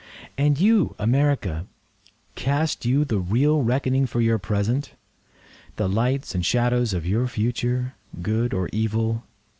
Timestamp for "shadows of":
6.43-7.05